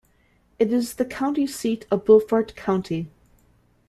[0.57, 3.11] It is the county seat of Beaufort County.